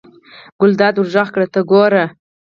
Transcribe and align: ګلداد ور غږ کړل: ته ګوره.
ګلداد 0.59 0.95
ور 0.97 1.07
غږ 1.13 1.27
کړل: 1.33 1.47
ته 1.53 1.61
ګوره. 1.69 2.05